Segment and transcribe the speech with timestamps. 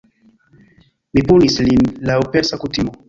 [1.15, 2.97] Mi punis lin laŭ Persa kutimo.